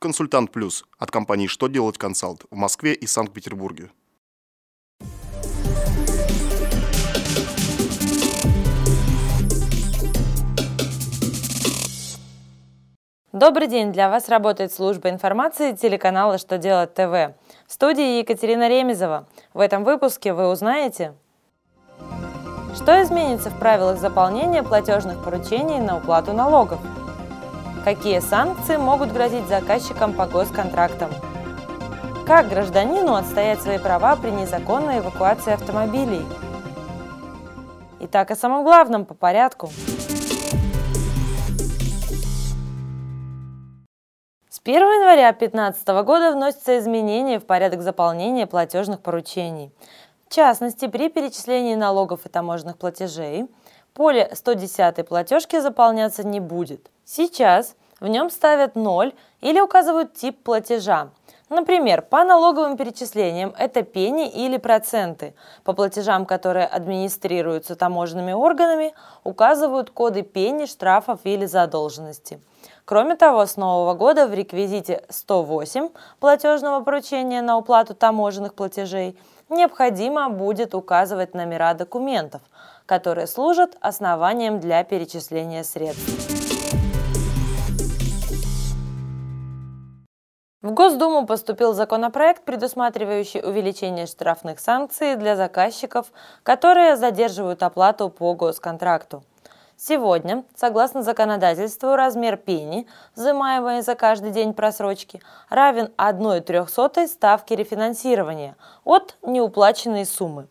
Консультант 0.00 0.50
Плюс 0.50 0.86
от 0.98 1.10
компании 1.10 1.46
«Что 1.46 1.68
делать 1.68 1.98
консалт» 1.98 2.46
в 2.50 2.56
Москве 2.56 2.94
и 2.94 3.06
Санкт-Петербурге. 3.06 3.90
Добрый 13.34 13.66
день! 13.68 13.92
Для 13.92 14.08
вас 14.08 14.30
работает 14.30 14.72
служба 14.72 15.10
информации 15.10 15.72
телеканала 15.72 16.38
«Что 16.38 16.56
делать 16.56 16.94
ТВ». 16.94 17.34
В 17.66 17.72
студии 17.72 18.20
Екатерина 18.20 18.70
Ремезова. 18.70 19.28
В 19.52 19.60
этом 19.60 19.84
выпуске 19.84 20.32
вы 20.32 20.48
узнаете, 20.48 21.12
что 22.74 23.02
изменится 23.02 23.50
в 23.50 23.58
правилах 23.58 23.98
заполнения 23.98 24.62
платежных 24.62 25.22
поручений 25.22 25.78
на 25.78 25.98
уплату 25.98 26.32
налогов– 26.32 26.80
Какие 27.84 28.20
санкции 28.20 28.76
могут 28.76 29.10
грозить 29.10 29.48
заказчикам 29.48 30.12
по 30.12 30.26
госконтрактам? 30.26 31.10
Как 32.26 32.50
гражданину 32.50 33.14
отстоять 33.14 33.62
свои 33.62 33.78
права 33.78 34.16
при 34.16 34.30
незаконной 34.30 34.98
эвакуации 34.98 35.54
автомобилей? 35.54 36.22
Итак, 38.00 38.30
о 38.32 38.36
самом 38.36 38.64
главном 38.64 39.06
по 39.06 39.14
порядку. 39.14 39.70
С 44.50 44.60
1 44.62 44.74
января 44.76 45.32
2015 45.32 45.88
года 46.04 46.32
вносятся 46.32 46.78
изменения 46.78 47.40
в 47.40 47.46
порядок 47.46 47.80
заполнения 47.80 48.46
платежных 48.46 49.00
поручений. 49.00 49.72
В 50.28 50.34
частности, 50.34 50.86
при 50.86 51.08
перечислении 51.08 51.74
налогов 51.76 52.26
и 52.26 52.28
таможенных 52.28 52.76
платежей 52.76 53.48
поле 54.00 54.30
110 54.32 55.06
платежки 55.06 55.60
заполняться 55.60 56.26
не 56.26 56.40
будет– 56.40 56.90
Сейчас 57.12 57.74
в 57.98 58.06
нем 58.06 58.30
ставят 58.30 58.76
0 58.76 59.12
или 59.40 59.60
указывают 59.60 60.14
тип 60.14 60.44
платежа. 60.44 61.10
Например, 61.50 62.00
по 62.00 62.22
налоговым 62.22 62.76
перечислениям 62.76 63.52
это 63.58 63.82
пени 63.82 64.28
или 64.28 64.56
проценты. 64.56 65.34
По 65.64 65.72
платежам, 65.72 66.24
которые 66.24 66.64
администрируются 66.64 67.74
таможенными 67.74 68.30
органами, 68.30 68.94
указывают 69.24 69.90
коды 69.90 70.22
пени, 70.22 70.66
штрафов 70.66 71.18
или 71.24 71.46
задолженности. 71.46 72.40
Кроме 72.84 73.16
того, 73.16 73.46
с 73.46 73.56
нового 73.56 73.94
года 73.94 74.28
в 74.28 74.34
реквизите 74.34 75.02
108 75.08 75.88
платежного 76.20 76.84
поручения 76.84 77.42
на 77.42 77.58
уплату 77.58 77.96
таможенных 77.96 78.54
платежей 78.54 79.18
необходимо 79.48 80.30
будет 80.30 80.76
указывать 80.76 81.34
номера 81.34 81.74
документов, 81.74 82.42
которые 82.86 83.26
служат 83.26 83.76
основанием 83.80 84.60
для 84.60 84.84
перечисления 84.84 85.64
средств. 85.64 86.49
В 90.70 90.72
Госдуму 90.72 91.26
поступил 91.26 91.72
законопроект, 91.72 92.44
предусматривающий 92.44 93.40
увеличение 93.40 94.06
штрафных 94.06 94.60
санкций 94.60 95.16
для 95.16 95.34
заказчиков, 95.34 96.12
которые 96.44 96.96
задерживают 96.96 97.64
оплату 97.64 98.08
по 98.08 98.34
госконтракту. 98.34 99.24
Сегодня, 99.76 100.44
согласно 100.54 101.02
законодательству, 101.02 101.96
размер 101.96 102.36
пени, 102.36 102.86
взимаемой 103.16 103.82
за 103.82 103.96
каждый 103.96 104.30
день 104.30 104.54
просрочки, 104.54 105.20
равен 105.48 105.92
1 105.96 106.44
трехсотой 106.44 107.08
ставки 107.08 107.52
рефинансирования 107.52 108.54
от 108.84 109.16
неуплаченной 109.22 110.06
суммы. 110.06 110.46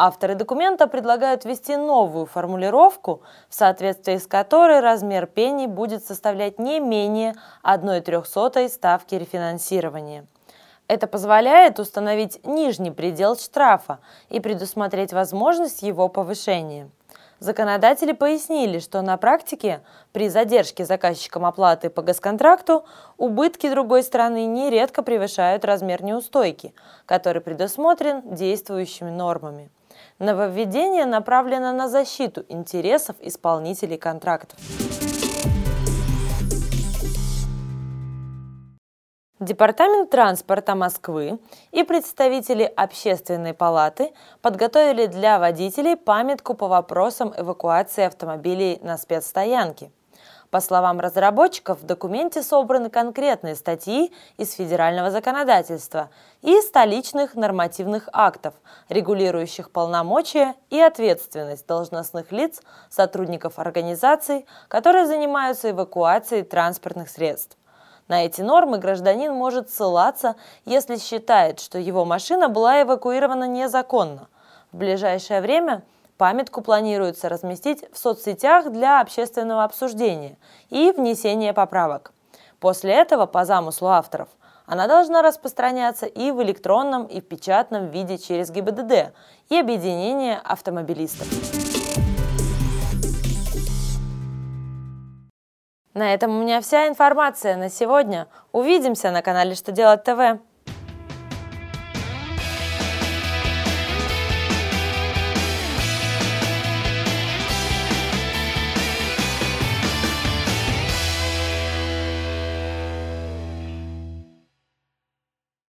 Авторы 0.00 0.36
документа 0.36 0.86
предлагают 0.86 1.44
ввести 1.44 1.74
новую 1.74 2.26
формулировку, 2.26 3.20
в 3.48 3.54
соответствии 3.56 4.18
с 4.18 4.28
которой 4.28 4.78
размер 4.78 5.26
пени 5.26 5.66
будет 5.66 6.04
составлять 6.04 6.60
не 6.60 6.78
менее 6.78 7.34
1 7.64 8.04
трехсотой 8.04 8.68
ставки 8.68 9.16
рефинансирования. 9.16 10.26
Это 10.86 11.08
позволяет 11.08 11.80
установить 11.80 12.46
нижний 12.46 12.92
предел 12.92 13.36
штрафа 13.36 13.98
и 14.28 14.38
предусмотреть 14.38 15.12
возможность 15.12 15.82
его 15.82 16.08
повышения. 16.08 16.90
Законодатели 17.40 18.12
пояснили, 18.12 18.78
что 18.78 19.02
на 19.02 19.16
практике 19.16 19.80
при 20.12 20.28
задержке 20.28 20.84
заказчиком 20.84 21.44
оплаты 21.44 21.90
по 21.90 22.02
госконтракту 22.02 22.84
убытки 23.16 23.68
другой 23.68 24.04
стороны 24.04 24.46
нередко 24.46 25.02
превышают 25.02 25.64
размер 25.64 26.04
неустойки, 26.04 26.72
который 27.04 27.42
предусмотрен 27.42 28.22
действующими 28.32 29.10
нормами. 29.10 29.72
Нововведение 30.18 31.06
направлено 31.06 31.72
на 31.72 31.88
защиту 31.88 32.44
интересов 32.48 33.16
исполнителей 33.20 33.98
контрактов. 33.98 34.58
Департамент 39.40 40.10
транспорта 40.10 40.74
Москвы 40.74 41.38
и 41.70 41.84
представители 41.84 42.64
Общественной 42.64 43.54
палаты 43.54 44.12
подготовили 44.42 45.06
для 45.06 45.38
водителей 45.38 45.96
памятку 45.96 46.54
по 46.54 46.66
вопросам 46.66 47.32
эвакуации 47.36 48.04
автомобилей 48.04 48.80
на 48.82 48.98
спецстоянке– 48.98 49.92
по 50.50 50.60
словам 50.60 50.98
разработчиков, 51.00 51.80
в 51.80 51.84
документе 51.84 52.42
собраны 52.42 52.88
конкретные 52.88 53.54
статьи 53.54 54.12
из 54.38 54.52
федерального 54.54 55.10
законодательства 55.10 56.08
и 56.40 56.60
столичных 56.60 57.34
нормативных 57.34 58.08
актов, 58.12 58.54
регулирующих 58.88 59.70
полномочия 59.70 60.54
и 60.70 60.80
ответственность 60.80 61.66
должностных 61.66 62.32
лиц, 62.32 62.62
сотрудников 62.88 63.58
организаций, 63.58 64.46
которые 64.68 65.06
занимаются 65.06 65.70
эвакуацией 65.70 66.44
транспортных 66.44 67.10
средств. 67.10 67.58
На 68.08 68.24
эти 68.24 68.40
нормы 68.40 68.78
гражданин 68.78 69.34
может 69.34 69.68
ссылаться, 69.68 70.36
если 70.64 70.96
считает, 70.96 71.60
что 71.60 71.78
его 71.78 72.06
машина 72.06 72.48
была 72.48 72.80
эвакуирована 72.80 73.46
незаконно. 73.46 74.28
В 74.72 74.78
ближайшее 74.78 75.42
время– 75.42 75.82
Памятку 76.18 76.62
планируется 76.62 77.28
разместить 77.28 77.84
в 77.92 77.96
соцсетях 77.96 78.72
для 78.72 79.00
общественного 79.00 79.62
обсуждения 79.62 80.36
и 80.68 80.90
внесения 80.90 81.54
поправок. 81.54 82.12
После 82.58 82.92
этого, 82.92 83.26
по 83.26 83.44
замыслу 83.44 83.86
авторов, 83.86 84.28
она 84.66 84.88
должна 84.88 85.22
распространяться 85.22 86.06
и 86.06 86.32
в 86.32 86.42
электронном, 86.42 87.04
и 87.04 87.20
в 87.20 87.28
печатном 87.28 87.86
виде 87.90 88.18
через 88.18 88.50
ГИБДД 88.50 89.14
и 89.48 89.56
объединение 89.56 90.40
автомобилистов. 90.42 91.28
На 95.94 96.14
этом 96.14 96.36
у 96.36 96.42
меня 96.42 96.60
вся 96.60 96.88
информация 96.88 97.56
на 97.56 97.70
сегодня. 97.70 98.26
Увидимся 98.50 99.12
на 99.12 99.22
канале 99.22 99.54
«Что 99.54 99.70
делать 99.70 100.02
ТВ». 100.02 100.40